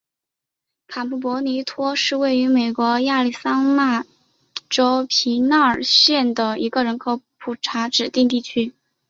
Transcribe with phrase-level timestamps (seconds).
[0.87, 4.03] 坎普博尼托是位于美国亚利桑那
[4.67, 8.73] 州皮纳尔县的一个人口普查指定地区。